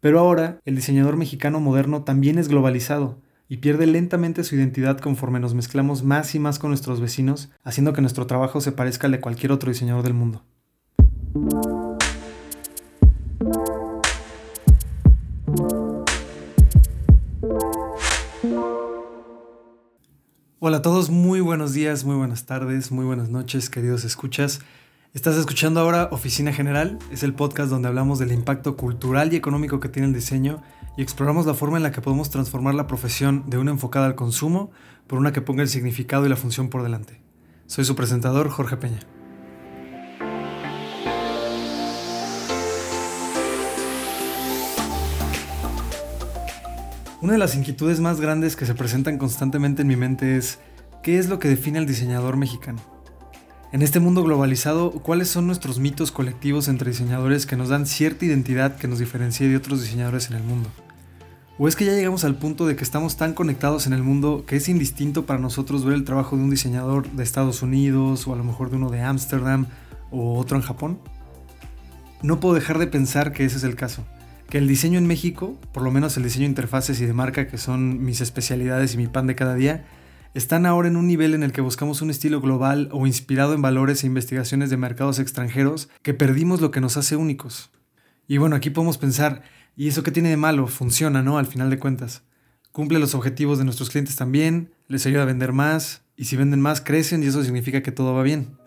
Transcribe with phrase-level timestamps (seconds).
[0.00, 5.40] Pero ahora, el diseñador mexicano moderno también es globalizado y pierde lentamente su identidad conforme
[5.40, 9.12] nos mezclamos más y más con nuestros vecinos, haciendo que nuestro trabajo se parezca al
[9.12, 10.44] de cualquier otro diseñador del mundo.
[20.58, 24.60] Hola a todos, muy buenos días, muy buenas tardes, muy buenas noches, queridos escuchas.
[25.16, 29.80] Estás escuchando ahora Oficina General, es el podcast donde hablamos del impacto cultural y económico
[29.80, 30.60] que tiene el diseño
[30.94, 34.14] y exploramos la forma en la que podemos transformar la profesión de una enfocada al
[34.14, 34.72] consumo
[35.06, 37.22] por una que ponga el significado y la función por delante.
[37.64, 39.00] Soy su presentador, Jorge Peña.
[47.22, 50.58] Una de las inquietudes más grandes que se presentan constantemente en mi mente es,
[51.02, 52.95] ¿qué es lo que define al diseñador mexicano?
[53.72, 58.24] En este mundo globalizado, ¿cuáles son nuestros mitos colectivos entre diseñadores que nos dan cierta
[58.24, 60.70] identidad que nos diferencie de otros diseñadores en el mundo?
[61.58, 64.44] ¿O es que ya llegamos al punto de que estamos tan conectados en el mundo
[64.46, 68.34] que es indistinto para nosotros ver el trabajo de un diseñador de Estados Unidos o
[68.34, 69.66] a lo mejor de uno de Ámsterdam
[70.12, 71.00] o otro en Japón?
[72.22, 74.06] No puedo dejar de pensar que ese es el caso,
[74.48, 77.48] que el diseño en México, por lo menos el diseño de interfaces y de marca
[77.48, 79.84] que son mis especialidades y mi pan de cada día,
[80.36, 83.62] están ahora en un nivel en el que buscamos un estilo global o inspirado en
[83.62, 87.70] valores e investigaciones de mercados extranjeros que perdimos lo que nos hace únicos.
[88.28, 89.44] Y bueno, aquí podemos pensar,
[89.76, 90.66] ¿y eso qué tiene de malo?
[90.66, 91.38] Funciona, ¿no?
[91.38, 92.22] Al final de cuentas.
[92.70, 96.60] Cumple los objetivos de nuestros clientes también, les ayuda a vender más, y si venden
[96.60, 98.58] más crecen y eso significa que todo va bien.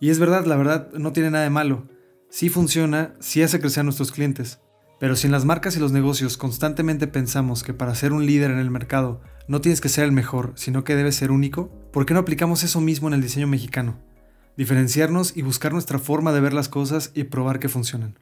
[0.00, 1.86] Y es verdad, la verdad, no tiene nada de malo.
[2.30, 4.59] Sí funciona, sí hace crecer a nuestros clientes.
[5.00, 8.50] Pero si en las marcas y los negocios constantemente pensamos que para ser un líder
[8.50, 12.04] en el mercado no tienes que ser el mejor, sino que debes ser único, ¿por
[12.04, 13.96] qué no aplicamos eso mismo en el diseño mexicano?
[14.58, 18.18] Diferenciarnos y buscar nuestra forma de ver las cosas y probar que funcionan.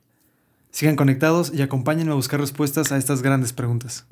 [0.70, 4.06] Sigan conectados y acompáñenme a buscar respuestas a estas grandes preguntas.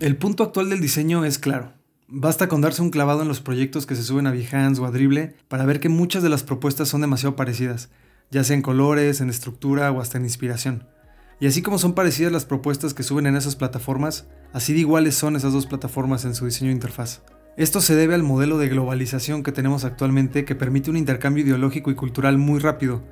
[0.00, 1.79] El punto actual del diseño es claro
[2.12, 4.90] Basta con darse un clavado en los proyectos que se suben a Behance o a
[4.90, 7.88] Dribbble para ver que muchas de las propuestas son demasiado parecidas,
[8.32, 10.88] ya sea en colores, en estructura o hasta en inspiración.
[11.38, 15.14] Y así como son parecidas las propuestas que suben en esas plataformas, así de iguales
[15.14, 17.22] son esas dos plataformas en su diseño de interfaz.
[17.56, 21.92] Esto se debe al modelo de globalización que tenemos actualmente que permite un intercambio ideológico
[21.92, 23.04] y cultural muy rápido.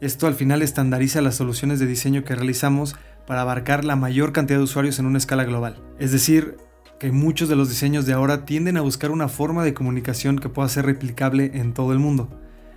[0.00, 2.96] Esto al final estandariza las soluciones de diseño que realizamos
[3.26, 5.82] para abarcar la mayor cantidad de usuarios en una escala global.
[5.98, 6.56] Es decir,
[6.98, 10.48] que muchos de los diseños de ahora tienden a buscar una forma de comunicación que
[10.48, 12.28] pueda ser replicable en todo el mundo.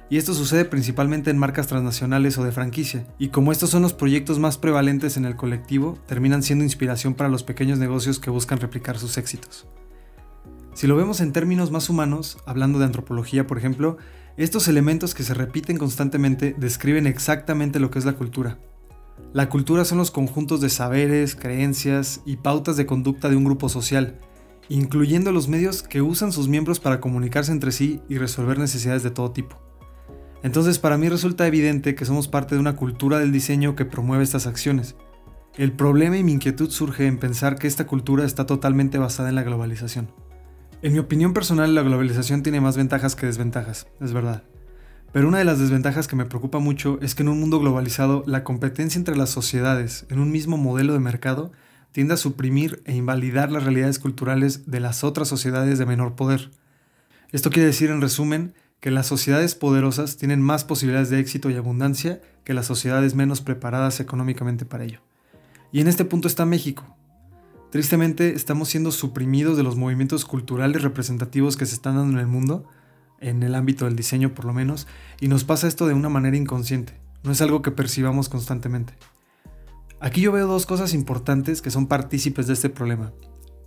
[0.10, 3.06] Y esto sucede principalmente en marcas transnacionales o de franquicia.
[3.20, 7.30] Y como estos son los proyectos más prevalentes en el colectivo, terminan siendo inspiración para
[7.30, 9.68] los pequeños negocios que buscan replicar sus éxitos.
[10.74, 13.98] Si lo vemos en términos más humanos, hablando de antropología por ejemplo,
[14.36, 18.58] estos elementos que se repiten constantemente describen exactamente lo que es la cultura,
[19.32, 23.70] la cultura son los conjuntos de saberes, creencias y pautas de conducta de un grupo
[23.70, 24.20] social,
[24.70, 29.12] incluyendo los medios que usan sus miembros para comunicarse entre sí y resolver necesidades de
[29.12, 29.62] todo tipo.
[30.42, 34.24] Entonces para mí resulta evidente que somos parte de una cultura del diseño que promueve
[34.24, 34.96] estas acciones.
[35.58, 39.36] El problema y mi inquietud surge en pensar que esta cultura está totalmente basada en
[39.36, 40.12] la globalización.
[40.82, 44.44] En mi opinión personal la globalización tiene más ventajas que desventajas, es verdad.
[45.12, 48.24] Pero una de las desventajas que me preocupa mucho es que en un mundo globalizado
[48.28, 51.52] la competencia entre las sociedades en un mismo modelo de mercado
[51.92, 56.52] tiende a suprimir e invalidar las realidades culturales de las otras sociedades de menor poder.
[57.32, 61.56] Esto quiere decir en resumen que las sociedades poderosas tienen más posibilidades de éxito y
[61.56, 65.02] abundancia que las sociedades menos preparadas económicamente para ello.
[65.72, 66.96] Y en este punto está México.
[67.72, 72.28] Tristemente estamos siendo suprimidos de los movimientos culturales representativos que se están dando en el
[72.28, 72.68] mundo
[73.20, 74.88] en el ámbito del diseño por lo menos,
[75.20, 78.94] y nos pasa esto de una manera inconsciente, no es algo que percibamos constantemente.
[80.00, 83.12] Aquí yo veo dos cosas importantes que son partícipes de este problema.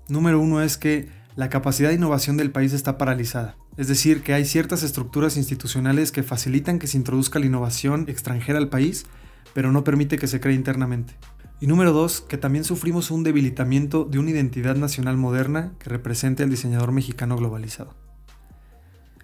[0.08, 4.34] Número uno es que la capacidad de innovación del país está paralizada, es decir, que
[4.34, 9.06] hay ciertas estructuras institucionales que facilitan que se introduzca la innovación extranjera al país,
[9.54, 11.14] pero no permite que se cree internamente.
[11.60, 16.42] Y número dos, que también sufrimos un debilitamiento de una identidad nacional moderna que represente
[16.42, 17.94] al diseñador mexicano globalizado.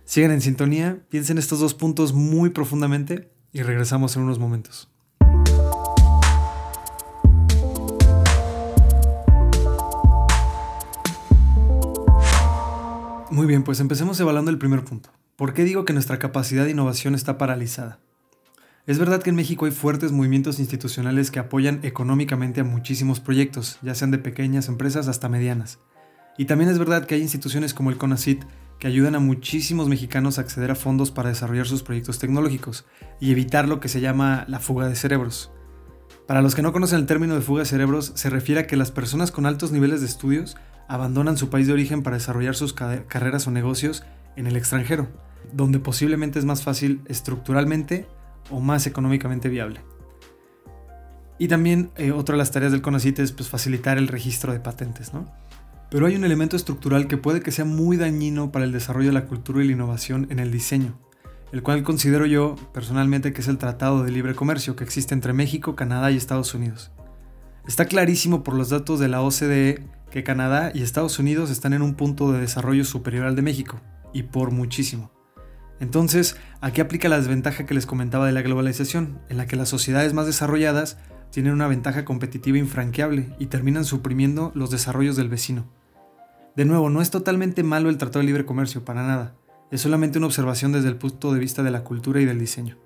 [0.08, 4.88] Sigan en sintonía, piensen estos dos puntos muy profundamente y regresamos en unos momentos.
[13.30, 15.10] Muy bien, pues empecemos evaluando el primer punto.
[15.36, 18.00] ¿Por qué digo que nuestra capacidad de innovación está paralizada?
[18.86, 23.78] Es verdad que en México hay fuertes movimientos institucionales que apoyan económicamente a muchísimos proyectos,
[23.82, 25.80] ya sean de pequeñas empresas hasta medianas.
[26.38, 28.44] Y también es verdad que hay instituciones como el CONACIT
[28.78, 32.84] que ayudan a muchísimos mexicanos a acceder a fondos para desarrollar sus proyectos tecnológicos
[33.20, 35.50] y evitar lo que se llama la fuga de cerebros.
[36.26, 38.76] Para los que no conocen el término de fuga de cerebros, se refiere a que
[38.76, 42.72] las personas con altos niveles de estudios abandonan su país de origen para desarrollar sus
[42.72, 44.04] carreras o negocios
[44.36, 45.08] en el extranjero,
[45.52, 48.06] donde posiblemente es más fácil estructuralmente
[48.50, 49.80] o más económicamente viable.
[51.38, 54.60] Y también eh, otra de las tareas del CONACYT es pues, facilitar el registro de
[54.60, 55.14] patentes.
[55.14, 55.30] ¿no?
[55.90, 59.14] Pero hay un elemento estructural que puede que sea muy dañino para el desarrollo de
[59.14, 60.98] la cultura y la innovación en el diseño,
[61.50, 65.32] el cual considero yo personalmente que es el Tratado de Libre Comercio que existe entre
[65.32, 66.90] México, Canadá y Estados Unidos.
[67.66, 71.82] Está clarísimo por los datos de la OCDE que Canadá y Estados Unidos están en
[71.82, 73.80] un punto de desarrollo superior al de México,
[74.12, 75.10] y por muchísimo.
[75.80, 79.68] Entonces, aquí aplica la desventaja que les comentaba de la globalización, en la que las
[79.68, 80.98] sociedades más desarrolladas
[81.30, 85.66] tienen una ventaja competitiva infranqueable y terminan suprimiendo los desarrollos del vecino.
[86.58, 89.36] De nuevo, no es totalmente malo el Tratado de Libre Comercio, para nada.
[89.70, 92.76] Es solamente una observación desde el punto de vista de la cultura y del diseño.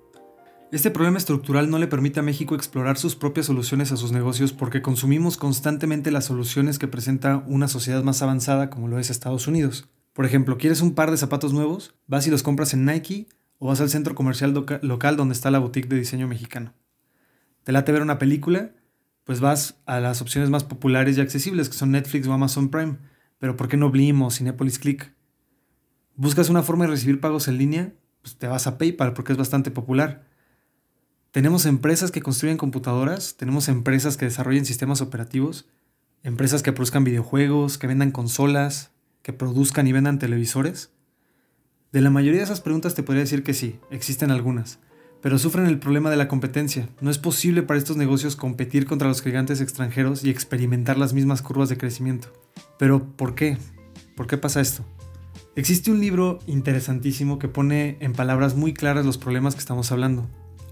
[0.71, 4.53] Este problema estructural no le permite a México explorar sus propias soluciones a sus negocios
[4.53, 9.47] porque consumimos constantemente las soluciones que presenta una sociedad más avanzada como lo es Estados
[9.47, 9.89] Unidos.
[10.13, 11.95] Por ejemplo, ¿quieres un par de zapatos nuevos?
[12.07, 13.27] Vas y los compras en Nike
[13.59, 14.53] o vas al centro comercial
[14.83, 16.75] local donde está la boutique de diseño mexicano.
[17.65, 18.73] ¿Te late ver una película?
[19.25, 22.99] Pues vas a las opciones más populares y accesibles que son Netflix o Amazon Prime.
[23.43, 25.13] Pero ¿por qué no Blim o Cinepolis Click?
[26.15, 27.93] ¿Buscas una forma de recibir pagos en línea?
[28.21, 30.29] Pues te vas a PayPal porque es bastante popular.
[31.33, 35.69] Tenemos empresas que construyen computadoras, tenemos empresas que desarrollan sistemas operativos,
[36.23, 38.93] empresas que produzcan videojuegos, que vendan consolas,
[39.23, 40.93] que produzcan y vendan televisores?
[41.91, 44.79] De la mayoría de esas preguntas te podría decir que sí, existen algunas,
[45.21, 46.89] pero sufren el problema de la competencia.
[47.01, 51.43] No es posible para estos negocios competir contra los gigantes extranjeros y experimentar las mismas
[51.43, 52.29] curvas de crecimiento.
[52.79, 53.59] Pero, ¿por qué?
[54.17, 54.85] ¿Por qué pasa esto?
[55.55, 60.27] Existe un libro interesantísimo que pone en palabras muy claras los problemas que estamos hablando.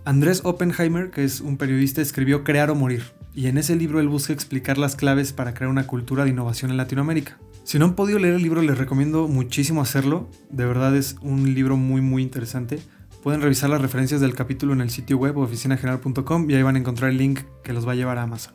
[0.04, 3.04] Andrés Oppenheimer, que es un periodista, escribió Crear o Morir,
[3.34, 6.70] y en ese libro él busca explicar las claves para crear una cultura de innovación
[6.70, 7.38] en Latinoamérica.
[7.64, 10.28] Si no han podido leer el libro, les recomiendo muchísimo hacerlo.
[10.50, 12.80] De verdad es un libro muy muy interesante.
[13.22, 16.78] Pueden revisar las referencias del capítulo en el sitio web oficinageneral.com y ahí van a
[16.78, 18.54] encontrar el link que los va a llevar a Amazon.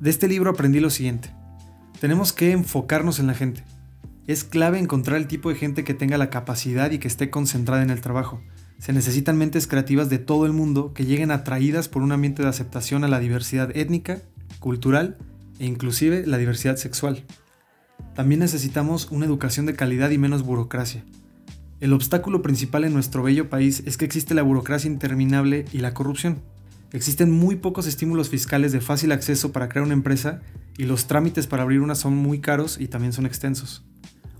[0.00, 1.34] De este libro aprendí lo siguiente.
[2.00, 3.62] Tenemos que enfocarnos en la gente.
[4.26, 7.82] Es clave encontrar el tipo de gente que tenga la capacidad y que esté concentrada
[7.82, 8.40] en el trabajo.
[8.78, 12.48] Se necesitan mentes creativas de todo el mundo que lleguen atraídas por un ambiente de
[12.48, 14.22] aceptación a la diversidad étnica,
[14.60, 15.18] cultural
[15.58, 17.22] e inclusive la diversidad sexual.
[18.14, 21.04] También necesitamos una educación de calidad y menos burocracia.
[21.80, 25.92] El obstáculo principal en nuestro bello país es que existe la burocracia interminable y la
[25.92, 26.40] corrupción.
[26.92, 30.40] Existen muy pocos estímulos fiscales de fácil acceso para crear una empresa
[30.76, 33.84] y los trámites para abrir una son muy caros y también son extensos.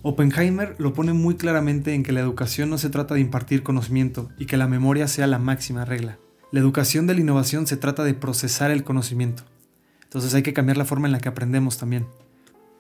[0.03, 4.31] Oppenheimer lo pone muy claramente en que la educación no se trata de impartir conocimiento
[4.39, 6.19] y que la memoria sea la máxima regla.
[6.51, 9.45] La educación de la innovación se trata de procesar el conocimiento.
[10.03, 12.07] Entonces hay que cambiar la forma en la que aprendemos también.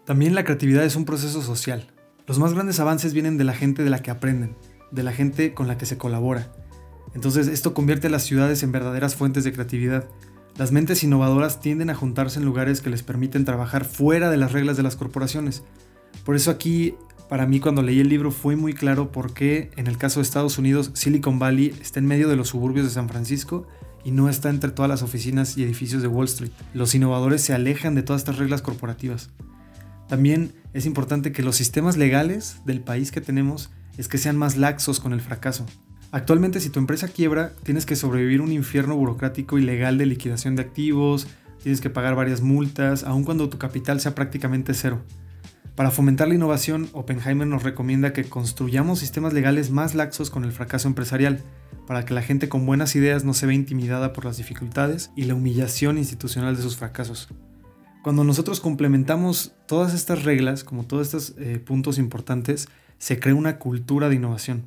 [0.05, 1.87] También la creatividad es un proceso social.
[2.27, 4.57] Los más grandes avances vienen de la gente de la que aprenden,
[4.91, 6.51] de la gente con la que se colabora.
[7.15, 10.09] Entonces esto convierte las ciudades en verdaderas fuentes de creatividad.
[10.57, 14.53] Las mentes innovadoras tienden a juntarse en lugares que les permiten trabajar fuera de las
[14.53, 15.63] reglas de las corporaciones.
[16.25, 16.95] Por eso aquí,
[17.29, 20.25] para mí cuando leí el libro fue muy claro por qué en el caso de
[20.25, 23.67] Estados Unidos Silicon Valley está en medio de los suburbios de San Francisco
[24.05, 26.53] y no está entre todas las oficinas y edificios de Wall Street.
[26.75, 29.31] Los innovadores se alejan de todas estas reglas corporativas.
[30.09, 34.57] También es importante que los sistemas legales del país que tenemos es que sean más
[34.57, 35.67] laxos con el fracaso.
[36.13, 40.57] Actualmente si tu empresa quiebra, tienes que sobrevivir un infierno burocrático y legal de liquidación
[40.57, 41.29] de activos,
[41.63, 45.01] tienes que pagar varias multas, aun cuando tu capital sea prácticamente cero.
[45.77, 50.53] Para fomentar la innovación, Oppenheimer nos recomienda que construyamos sistemas legales más laxos con el
[50.53, 51.43] fracaso empresarial,
[51.87, 55.25] para que la gente con buenas ideas no se vea intimidada por las dificultades y
[55.25, 57.29] la humillación institucional de sus fracasos.
[58.03, 63.59] Cuando nosotros complementamos todas estas reglas, como todos estos eh, puntos importantes, se crea una
[63.59, 64.65] cultura de innovación.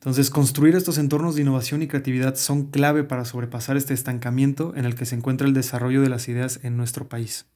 [0.00, 4.84] Entonces, construir estos entornos de innovación y creatividad son clave para sobrepasar este estancamiento en
[4.84, 7.46] el que se encuentra el desarrollo de las ideas en nuestro país.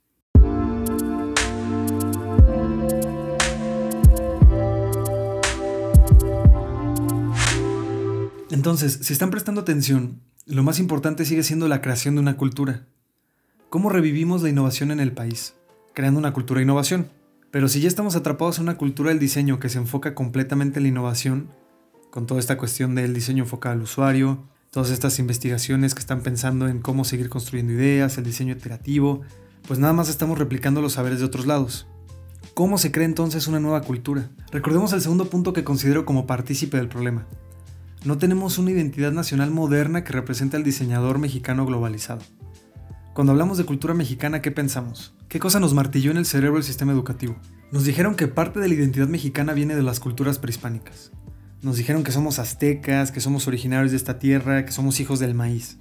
[8.51, 12.87] Entonces, si están prestando atención, lo más importante sigue siendo la creación de una cultura.
[13.71, 15.55] ¿Cómo revivimos la innovación en el país?
[15.95, 17.07] Creando una cultura de innovación.
[17.53, 20.83] Pero si ya estamos atrapados en una cultura del diseño que se enfoca completamente en
[20.83, 21.49] la innovación,
[22.13, 26.69] con toda esta cuestión del diseño enfocado al usuario, todas estas investigaciones que están pensando
[26.69, 29.23] en cómo seguir construyendo ideas, el diseño iterativo,
[29.67, 31.87] pues nada más estamos replicando los saberes de otros lados.
[32.53, 34.29] ¿Cómo se crea entonces una nueva cultura?
[34.51, 37.27] Recordemos el segundo punto que considero como partícipe del problema.
[38.05, 42.21] No tenemos una identidad nacional moderna que represente al diseñador mexicano globalizado.
[43.15, 45.15] Cuando hablamos de cultura mexicana, ¿qué pensamos?
[45.29, 47.37] ¿Qué cosa nos martilló en el cerebro el sistema educativo?
[47.71, 51.11] Nos dijeron que parte de la identidad mexicana viene de las culturas prehispánicas.
[51.63, 55.35] Nos dijeron que somos aztecas, que somos originarios de esta tierra, que somos hijos del
[55.35, 55.79] maíz.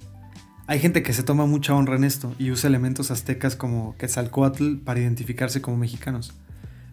[0.68, 4.76] Hay gente que se toma mucha honra en esto y usa elementos aztecas como Quetzalcoatl
[4.76, 6.34] para identificarse como mexicanos.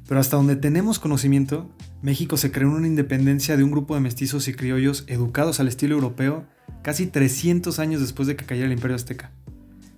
[0.07, 1.69] Pero hasta donde tenemos conocimiento,
[2.01, 5.67] México se creó en una independencia de un grupo de mestizos y criollos educados al
[5.67, 6.47] estilo europeo
[6.81, 9.31] casi 300 años después de que cayera el imperio azteca.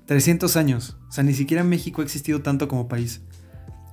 [0.06, 3.22] 300 años, o sea, ni siquiera México ha existido tanto como país.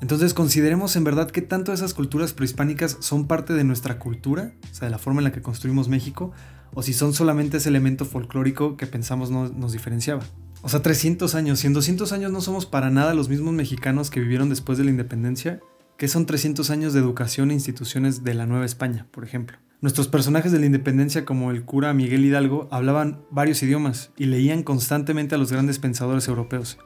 [0.00, 4.74] Entonces consideremos en verdad que tanto esas culturas prehispánicas son parte de nuestra cultura, o
[4.74, 6.32] sea, de la forma en la que construimos México,
[6.72, 10.22] o si son solamente ese elemento folclórico que pensamos no, nos diferenciaba.
[10.62, 14.10] O sea, 300 años, si en 200 años no somos para nada los mismos mexicanos
[14.10, 15.60] que vivieron después de la independencia,
[15.96, 19.58] ¿qué son 300 años de educación e instituciones de la Nueva España, por ejemplo?
[19.80, 24.64] Nuestros personajes de la independencia como el cura Miguel Hidalgo hablaban varios idiomas y leían
[24.64, 26.78] constantemente a los grandes pensadores europeos.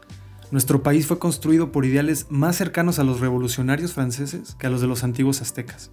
[0.52, 4.82] Nuestro país fue construido por ideales más cercanos a los revolucionarios franceses que a los
[4.82, 5.92] de los antiguos aztecas.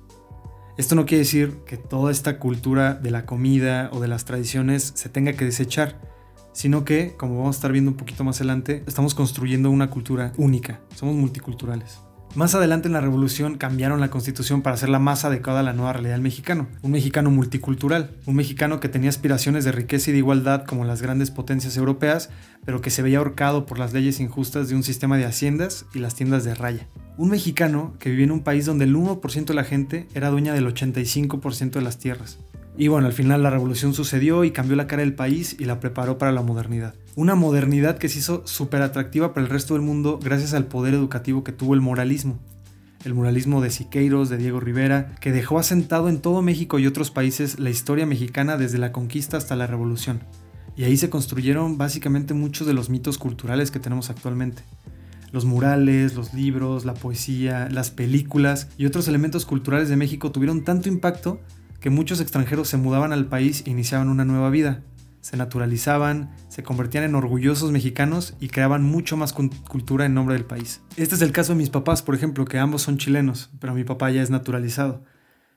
[0.77, 4.91] Esto no quiere decir que toda esta cultura de la comida o de las tradiciones
[4.95, 6.01] se tenga que desechar,
[6.51, 10.33] sino que, como vamos a estar viendo un poquito más adelante, estamos construyendo una cultura
[10.35, 12.01] única, somos multiculturales.
[12.35, 15.93] Más adelante en la revolución cambiaron la constitución para hacerla más adecuada a la nueva
[15.93, 20.19] realidad del mexicano, un mexicano multicultural, un mexicano que tenía aspiraciones de riqueza y de
[20.19, 22.29] igualdad como las grandes potencias europeas,
[22.65, 25.99] pero que se veía ahorcado por las leyes injustas de un sistema de haciendas y
[25.99, 26.87] las tiendas de raya.
[27.17, 30.53] Un mexicano que vivía en un país donde el 1% de la gente era dueña
[30.53, 32.37] del 85% de las tierras.
[32.77, 35.79] Y bueno, al final la revolución sucedió y cambió la cara del país y la
[35.79, 36.93] preparó para la modernidad.
[37.15, 40.93] Una modernidad que se hizo súper atractiva para el resto del mundo gracias al poder
[40.93, 42.39] educativo que tuvo el moralismo.
[43.03, 47.11] El muralismo de Siqueiros, de Diego Rivera, que dejó asentado en todo México y otros
[47.11, 50.21] países la historia mexicana desde la conquista hasta la revolución.
[50.75, 54.63] Y ahí se construyeron básicamente muchos de los mitos culturales que tenemos actualmente.
[55.31, 60.63] Los murales, los libros, la poesía, las películas y otros elementos culturales de México tuvieron
[60.63, 61.41] tanto impacto
[61.79, 64.83] que muchos extranjeros se mudaban al país e iniciaban una nueva vida.
[65.21, 70.45] Se naturalizaban, se convertían en orgullosos mexicanos y creaban mucho más cultura en nombre del
[70.45, 70.81] país.
[70.97, 73.83] Este es el caso de mis papás, por ejemplo, que ambos son chilenos, pero mi
[73.83, 75.03] papá ya es naturalizado.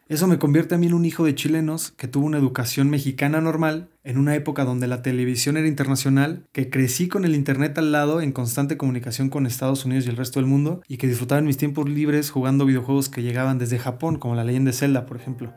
[0.09, 3.41] Eso me convierte a mí en un hijo de chilenos que tuvo una educación mexicana
[3.41, 7.93] normal en una época donde la televisión era internacional, que crecí con el internet al
[7.93, 11.39] lado en constante comunicación con Estados Unidos y el resto del mundo y que disfrutaba
[11.39, 15.07] en mis tiempos libres jugando videojuegos que llegaban desde Japón, como la leyenda de Zelda,
[15.07, 15.55] por ejemplo.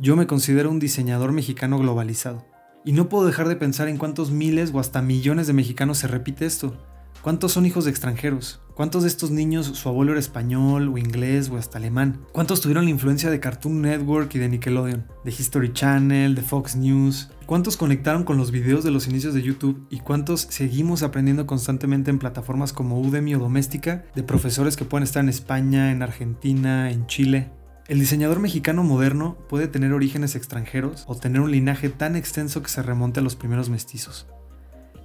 [0.00, 2.44] Yo me considero un diseñador mexicano globalizado.
[2.84, 6.06] Y no puedo dejar de pensar en cuántos miles o hasta millones de mexicanos se
[6.06, 6.74] repite esto.
[7.22, 8.62] ¿Cuántos son hijos de extranjeros?
[8.74, 12.22] ¿Cuántos de estos niños su abuelo era español o inglés o hasta alemán?
[12.32, 15.06] ¿Cuántos tuvieron la influencia de Cartoon Network y de Nickelodeon?
[15.22, 17.30] De History Channel, de Fox News?
[17.44, 19.86] ¿Cuántos conectaron con los videos de los inicios de YouTube?
[19.90, 25.04] ¿Y cuántos seguimos aprendiendo constantemente en plataformas como Udemy o Doméstica de profesores que pueden
[25.04, 27.50] estar en España, en Argentina, en Chile?
[27.90, 32.68] El diseñador mexicano moderno puede tener orígenes extranjeros o tener un linaje tan extenso que
[32.68, 34.28] se remonte a los primeros mestizos.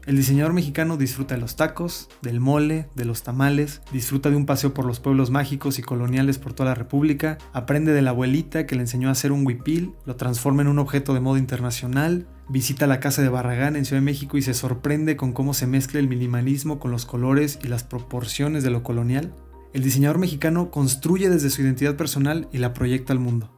[0.06, 4.46] El diseñador mexicano disfruta de los tacos, del mole, de los tamales, disfruta de un
[4.46, 8.68] paseo por los pueblos mágicos y coloniales por toda la República, aprende de la abuelita
[8.68, 12.28] que le enseñó a hacer un huipil, lo transforma en un objeto de moda internacional,
[12.50, 15.66] visita la casa de Barragán en Ciudad de México y se sorprende con cómo se
[15.66, 19.34] mezcla el minimalismo con los colores y las proporciones de lo colonial,
[19.76, 23.52] el diseñador mexicano construye desde su identidad personal y la proyecta al mundo.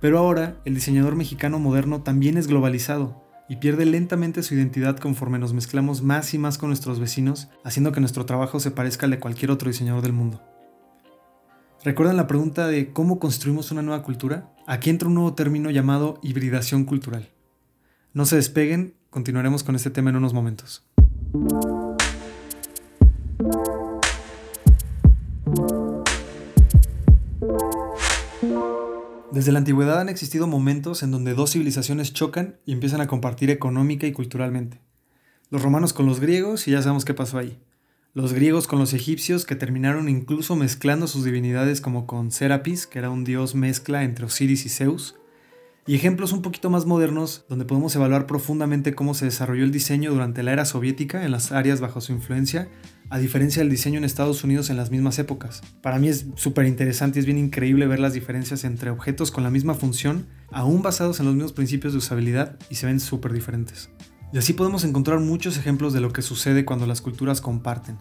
[0.00, 5.38] Pero ahora, el diseñador mexicano moderno también es globalizado y pierde lentamente su identidad conforme
[5.38, 9.10] nos mezclamos más y más con nuestros vecinos, haciendo que nuestro trabajo se parezca al
[9.10, 10.42] de cualquier otro diseñador del mundo.
[11.84, 14.54] ¿Recuerdan la pregunta de cómo construimos una nueva cultura?
[14.66, 17.28] Aquí entra un nuevo término llamado hibridación cultural.
[18.14, 20.86] No se despeguen, continuaremos con este tema en unos momentos.
[29.32, 33.50] Desde la antigüedad han existido momentos en donde dos civilizaciones chocan y empiezan a compartir
[33.50, 34.80] económica y culturalmente.
[35.50, 37.60] Los romanos con los griegos y ya sabemos qué pasó ahí.
[38.12, 42.98] Los griegos con los egipcios que terminaron incluso mezclando sus divinidades como con Serapis, que
[42.98, 45.14] era un dios mezcla entre Osiris y Zeus.
[45.86, 50.12] Y ejemplos un poquito más modernos donde podemos evaluar profundamente cómo se desarrolló el diseño
[50.12, 52.68] durante la era soviética en las áreas bajo su influencia
[53.10, 55.62] a diferencia del diseño en Estados Unidos en las mismas épocas.
[55.82, 59.42] Para mí es súper interesante y es bien increíble ver las diferencias entre objetos con
[59.42, 63.32] la misma función, aún basados en los mismos principios de usabilidad, y se ven súper
[63.32, 63.90] diferentes.
[64.32, 67.98] Y así podemos encontrar muchos ejemplos de lo que sucede cuando las culturas comparten.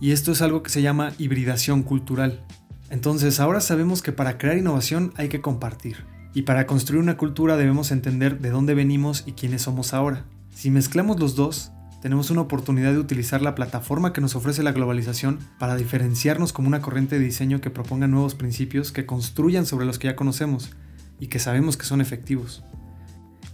[0.00, 2.44] Y esto es algo que se llama hibridación cultural.
[2.88, 6.04] Entonces ahora sabemos que para crear innovación hay que compartir.
[6.34, 10.24] Y para construir una cultura debemos entender de dónde venimos y quiénes somos ahora.
[10.54, 11.71] Si mezclamos los dos,
[12.02, 16.66] tenemos una oportunidad de utilizar la plataforma que nos ofrece la globalización para diferenciarnos como
[16.66, 20.72] una corriente de diseño que proponga nuevos principios que construyan sobre los que ya conocemos
[21.20, 22.64] y que sabemos que son efectivos.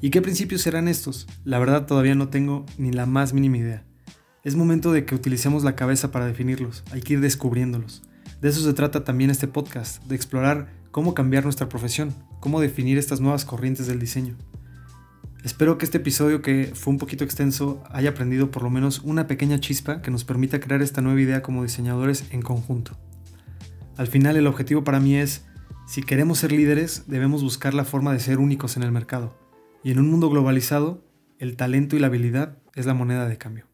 [0.00, 1.26] ¿Y qué principios serán estos?
[1.44, 3.84] La verdad todavía no tengo ni la más mínima idea.
[4.44, 8.02] Es momento de que utilicemos la cabeza para definirlos, hay que ir descubriéndolos.
[8.40, 12.96] De eso se trata también este podcast, de explorar cómo cambiar nuestra profesión, cómo definir
[12.96, 14.36] estas nuevas corrientes del diseño.
[15.48, 19.26] Espero que este episodio, que fue un poquito extenso, haya aprendido por lo menos una
[19.26, 22.98] pequeña chispa que nos permita crear esta nueva idea como diseñadores en conjunto.
[23.96, 25.46] Al final el objetivo para mí es,
[25.86, 29.38] si queremos ser líderes, debemos buscar la forma de ser únicos en el mercado
[29.82, 31.02] y en un mundo globalizado,
[31.38, 33.64] el talento y la habilidad es la moneda de cambio.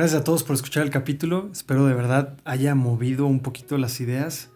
[0.00, 1.50] Gracias a todos por escuchar el capítulo.
[1.52, 4.48] Espero de verdad haya movido un poquito las ideas.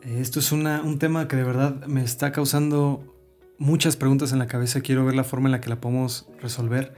[0.00, 3.12] Eh, esto es un tema que de verdad me está causando
[3.58, 4.80] muchas preguntas en la cabeza.
[4.80, 6.94] Quiero ver la forma en la que la podemos resolver.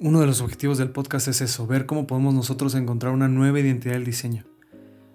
[0.00, 3.58] Uno de los objetivos del podcast es eso, ver cómo podemos nosotros encontrar una nueva
[3.58, 4.44] identidad del diseño.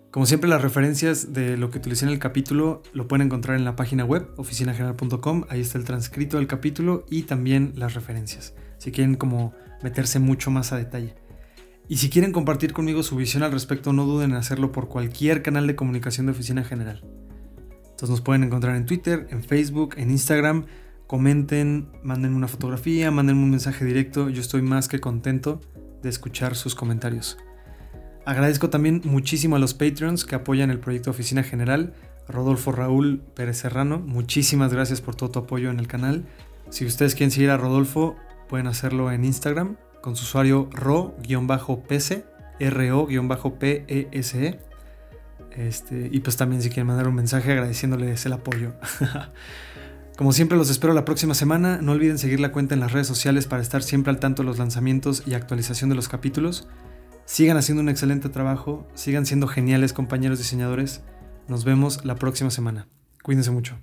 [0.10, 3.66] Como siempre, las referencias de lo que utilicé en el capítulo lo pueden encontrar en
[3.66, 5.44] la página web oficinageneral.com.
[5.48, 8.56] Ahí está el transcrito del capítulo y también las referencias.
[8.80, 9.54] Si quieren como
[9.84, 11.27] meterse mucho más a detalle.
[11.88, 15.42] Y si quieren compartir conmigo su visión al respecto, no duden en hacerlo por cualquier
[15.42, 17.02] canal de comunicación de Oficina General.
[17.82, 20.66] Entonces nos pueden encontrar en Twitter, en Facebook, en Instagram
[21.08, 24.30] comenten, manden una fotografía, manden un mensaje directo.
[24.30, 25.62] Yo estoy más que contento
[26.04, 27.38] de escuchar sus comentarios.
[28.26, 31.94] Agradezco también muchísimo a los Patreons que apoyan el proyecto Oficina General.
[32.28, 36.26] Rodolfo Raúl Pérez Serrano, muchísimas gracias por todo tu apoyo en el canal.
[36.70, 38.18] Si ustedes quieren seguir a Rodolfo,
[38.50, 42.26] pueden hacerlo en Instagram con su usuario ro-pese,
[42.60, 44.60] ro-pese.
[45.52, 48.74] Este, y pues también si quieren mandar un mensaje agradeciéndoles el apoyo.
[50.18, 53.06] Como siempre los espero la próxima semana, no olviden seguir la cuenta en las redes
[53.06, 56.68] sociales para estar siempre al tanto de los lanzamientos y actualización de los capítulos.
[57.26, 61.04] Sigan haciendo un excelente trabajo, sigan siendo geniales compañeros diseñadores.
[61.48, 62.88] Nos vemos la próxima semana.
[63.22, 63.78] Cuídense mucho.